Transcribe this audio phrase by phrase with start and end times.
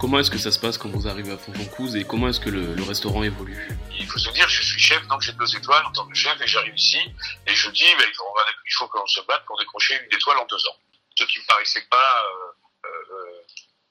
[0.00, 2.48] Comment est-ce que ça se passe quand vous arrivez à Fonjoncouze et comment est-ce que
[2.48, 3.68] le, le restaurant évolue
[3.98, 6.40] Il faut se dire, je suis chef, donc j'ai deux étoiles en tant que chef
[6.40, 6.98] et j'arrive ici
[7.46, 10.00] et je dis, ben, il faut, on va- il faut qu'on se batte pour décrocher
[10.02, 10.76] une étoile en deux ans.
[11.16, 13.42] Ce qui me paraissait pas euh, euh,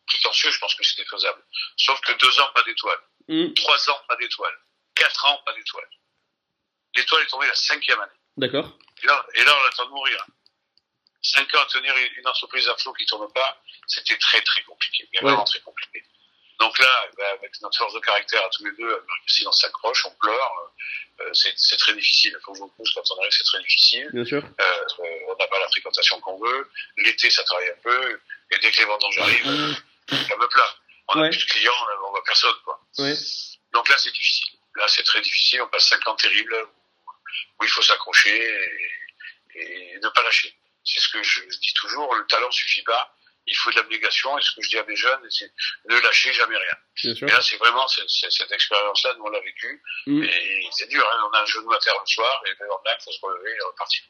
[0.07, 1.43] prétentieux, je pense que c'était faisable.
[1.77, 2.97] Sauf que deux ans, pas d'étoile.
[3.27, 4.53] Hmm, Trois ans, pas d'étoile.
[4.95, 5.87] Quatre ans, pas d'étoile.
[6.95, 8.11] L'étoile est tombée la cinquième année.
[8.37, 8.77] D'accord.
[9.03, 10.25] Et là, et là, on attend de mourir.
[11.21, 15.03] Cinq ans à tenir une entreprise à flot qui tourne pas, c'était très très compliqué,
[15.13, 15.19] Ouais.
[15.21, 16.03] vraiment très compliqué.
[16.59, 20.05] Donc là, ben, avec notre force de caractère à tous les deux, si on s'accroche,
[20.05, 20.71] on pleure,
[21.21, 22.35] euh, c'est c'est très difficile.
[22.37, 24.09] Il faut que je vous pousse quand on arrive, c'est très difficile.
[24.13, 24.43] Bien sûr.
[24.43, 24.63] Euh,
[24.99, 26.69] euh, on n'a pas la fréquentation qu'on veut.
[26.97, 28.19] L'été, ça travaille un peu.
[28.51, 29.77] Et dès que les vendanges arrivent,
[30.09, 30.75] ça me plaint.
[31.09, 31.29] On n'a Ouais.
[31.29, 31.73] plus de clients,
[32.05, 32.53] on voit personne.
[32.65, 32.79] Quoi.
[32.99, 33.15] Ouais.
[33.73, 34.57] Donc là, c'est difficile.
[34.75, 35.61] Là, c'est très difficile.
[35.61, 37.09] On passe cinq ans terribles où,
[37.59, 38.37] où il faut s'accrocher
[39.55, 39.59] et,
[39.93, 40.53] et ne pas lâcher.
[40.83, 42.13] C'est ce que je dis toujours.
[42.15, 43.15] Le talent suffit pas.
[43.45, 44.37] Il faut de l'abnégation.
[44.37, 45.51] Et ce que je dis à mes jeunes, c'est
[45.89, 46.75] ne lâchez jamais rien.
[47.03, 47.27] Bien sûr.
[47.27, 49.81] Et là, c'est vraiment cette expérience-là, nous, on l'a vécu.
[50.05, 51.07] Hmm, Et c'est dur.
[51.11, 51.29] Hein.
[51.31, 53.51] On a un genou à terre le soir et le lendemain, il faut se relever
[53.51, 54.03] et repartir.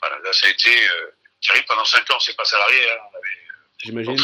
[0.00, 0.18] Voilà.
[0.18, 1.10] Là, ça a été euh,
[1.46, 1.66] terrible.
[1.66, 2.90] Pendant cinq ans, c'est pas salarié.
[2.90, 2.96] Hein.
[3.12, 4.16] On avait on, J'imagine.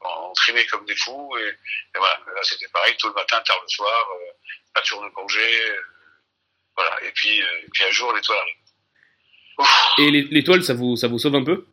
[0.00, 2.20] on, trimait comme des fous et, et voilà.
[2.34, 4.32] Là, c'était pareil, tôt le matin, tard le soir, euh,
[4.74, 5.70] pas de jour de congé.
[5.70, 5.80] euh,
[6.76, 7.02] voilà.
[7.04, 8.56] Et puis, euh, et puis un jour, l'étoile arrive.
[9.98, 11.66] Et l'é- l'étoile, ça vous, ça vous sauve un peu?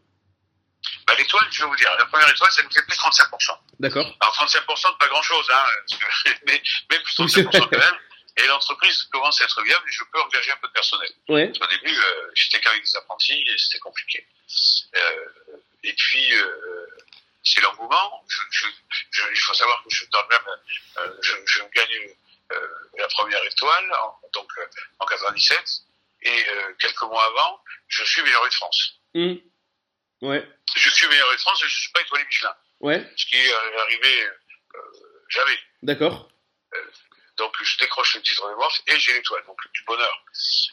[1.08, 3.58] Bah, l'étoile, je vais vous dire, la première étoile, ça nous fait plus 35%.
[3.80, 4.06] D'accord.
[4.20, 5.66] Alors 35%, pas grand-chose, hein,
[6.48, 7.60] mais, mais plus Oui, c'est 35% vrai.
[7.72, 7.98] quand même.
[8.38, 11.10] Et l'entreprise commence à être viable et je peux engager un peu de personnel.
[11.28, 11.52] Ouais.
[11.60, 14.26] Qu'au début, euh, j'étais qu'avec des apprentis et c'était compliqué.
[14.96, 15.26] Euh,
[15.84, 16.86] et puis, euh,
[17.44, 18.24] c'est l'engouement.
[19.34, 22.16] Il faut savoir que je, dans le même, je, je gagne
[22.98, 24.50] la première étoile, en, donc
[25.00, 25.58] en 97,
[26.24, 28.94] et euh, quelques mois avant, je suis meilleur de France.
[29.14, 29.36] Hmm.
[30.22, 30.48] Ouais.
[30.76, 33.12] Je suis meilleur de France et je suis pas étoilé Michelin, Ouais.
[33.18, 34.80] ce qui est euh, arrivé euh,
[35.30, 35.60] jamais.
[35.84, 36.28] D'accord.
[37.38, 40.24] Donc je décroche le titre de bourse et j'ai l'étoile, donc du bonheur.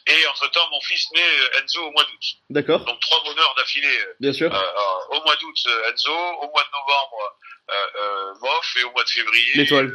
[0.05, 2.23] Et entre-temps, mon fils naît Enzo au mois d'août.
[2.51, 2.85] D'accord.
[2.85, 3.99] Donc trois bonheurs d'affilée.
[4.19, 4.53] Bien sûr.
[4.53, 5.57] Euh, euh, au mois d'août,
[5.89, 7.37] Enzo, au mois de novembre,
[7.71, 9.91] euh, Moff, et au mois de février, L'étoile.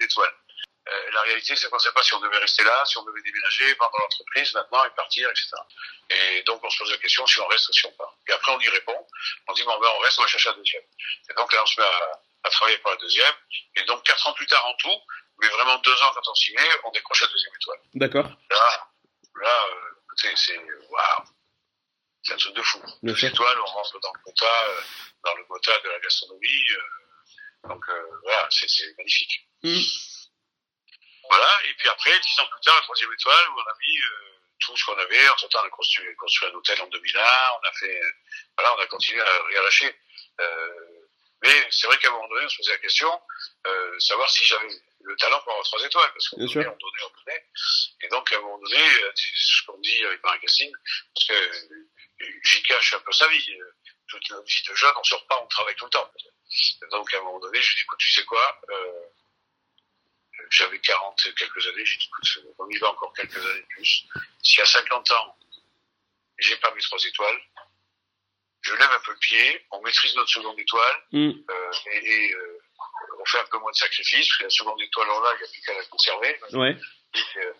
[0.00, 0.32] l'étoile.
[0.88, 3.04] Euh, la réalité, c'est qu'on ne sait pas si on devait rester là, si on
[3.04, 5.50] devait déménager, vendre l'entreprise maintenant et partir, etc.
[6.10, 8.16] Et donc, on se pose la question si on reste ou si on part.
[8.28, 9.06] Et après, on y répond.
[9.48, 10.82] On dit, bon, ben, on reste, on va chercher la deuxième.
[11.30, 13.34] Et donc, là, on se met à, à travailler pour la deuxième.
[13.76, 14.96] Et donc, quatre ans plus tard en tout,
[15.40, 17.78] mais vraiment deux ans quand on s'y met, on décroche la deuxième étoile.
[17.94, 18.30] D'accord.
[18.50, 18.88] Là,
[19.42, 20.58] là, euh, écoutez, c'est,
[20.88, 21.24] waouh.
[22.22, 24.80] C'est un truc de fou Bien deux étoiles, on rentre dans le quota, euh,
[25.24, 26.64] dans le quota de la gastronomie.
[26.70, 28.66] euh, donc euh, voilà, c'est
[28.98, 29.48] magnifique.
[29.62, 29.80] Hmm.
[31.76, 34.38] Et puis après, dix ans plus tard, la troisième étoile, où on a mis euh,
[34.60, 35.28] tout ce qu'on avait.
[35.28, 38.00] Entre temps, on a construit, construit un hôtel en 2001, on a fait,
[38.56, 39.94] voilà, on a continué à rien lâcher.
[40.40, 41.06] Euh,
[41.42, 43.20] mais c'est vrai qu'à un moment donné, on se posait la question,
[43.66, 44.68] euh, savoir si j'avais
[45.02, 47.46] le talent pour avoir trois étoiles, parce qu'on donnait, on donnait, on donnait.
[48.00, 48.80] Et donc, à un moment donné,
[49.14, 50.72] ce qu'on dit avec Marie-Christine,
[51.14, 51.68] parce que
[52.42, 53.58] j'y cache un peu sa vie.
[54.08, 56.10] Toute notre vie de jeune, on sort pas, on travaille tout le temps.
[56.90, 59.08] Donc, à un moment donné, je lui dis, écoute, tu sais quoi, euh,
[60.50, 63.66] j'avais 40 et quelques années, j'ai dit, écoute, on y va encore quelques années de
[63.66, 64.04] plus.
[64.42, 65.36] Si à 50 ans,
[66.38, 67.40] j'ai pas mes trois étoiles,
[68.62, 71.30] je lève un peu le pied, on maîtrise notre seconde étoile, Hmm.
[71.50, 72.58] euh, et, et, euh,
[73.20, 75.38] on fait un peu moins de sacrifices, parce que la seconde étoile en là, il
[75.38, 76.40] n'y a plus qu'à la conserver.
[76.52, 76.76] Ouais.
[77.14, 77.52] Et, euh,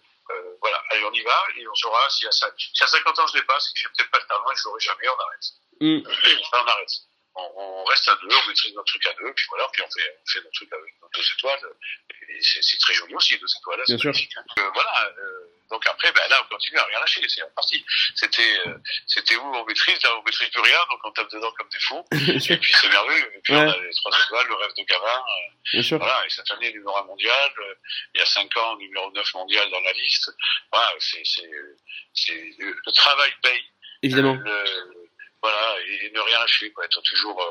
[0.60, 3.38] voilà, allez, on y va, et on saura si à, si à 50 ans je
[3.38, 5.44] l'ai pas, c'est que j'ai peut-être pas le talent et je l'aurai jamais, on arrête.
[6.42, 6.90] Enfin, on arrête.
[7.38, 10.18] On reste à deux, on maîtrise notre truc à deux, puis voilà, puis on fait,
[10.20, 11.60] on fait notre truc avec nos deux étoiles.
[12.40, 13.82] C'est très joli aussi, deux étoiles.
[13.86, 14.12] Bien sûr.
[14.14, 14.42] hein.
[14.58, 15.06] Euh, voilà.
[15.18, 17.84] euh, donc après, ben là, on continue à rien lâcher, c'est reparti.
[18.14, 18.74] C'était, euh,
[19.08, 21.80] c'était où on maîtrise, là, on maîtrise plus rien, donc on tape dedans comme des
[21.80, 22.04] fous.
[22.12, 23.32] Et puis c'est merveilleux.
[23.34, 23.62] Et puis Ouais.
[23.62, 25.04] on a les trois étoiles, le rêve de gamin.
[25.06, 25.98] euh, Bien sûr.
[25.98, 27.50] voilà, et cette année, numéro un mondial.
[28.14, 30.30] il y a cinq ans, numéro 9 mondial dans la liste.
[30.70, 31.50] Voilà, c'est, c'est,
[32.14, 33.62] c'est, le, travail paye.
[34.02, 34.34] Évidemment.
[34.34, 35.08] Le-
[35.42, 37.42] voilà, et, ne rien lâcher, quoi, être toujours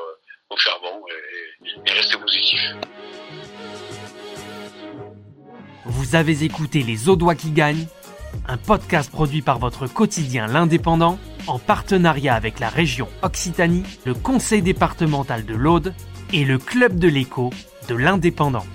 [0.48, 2.60] au charbon et, et rester positif.
[5.88, 7.86] Vous avez écouté Les Audois qui gagnent,
[8.48, 14.62] un podcast produit par votre quotidien L'Indépendant en partenariat avec la région Occitanie, le conseil
[14.62, 15.94] départemental de l'Aude
[16.32, 17.50] et le Club de l'écho
[17.88, 18.66] de l'Indépendant.